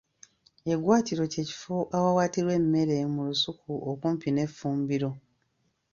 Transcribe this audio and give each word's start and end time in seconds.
Eggwaatiro 0.71 1.23
kye 1.31 1.43
kifo 1.49 1.77
awawaatirwa 1.95 2.53
emmere 2.59 2.95
mu 3.13 3.21
lusuku 3.27 3.71
okumpi 3.91 4.27
n’effumbiro. 4.31 5.09